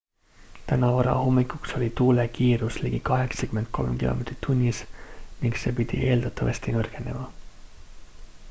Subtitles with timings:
[0.67, 4.87] täna varahommikuks oli tuule kiirus ligi 83 km/h
[5.43, 7.29] ning see pidi eeldatavasti nõrgenema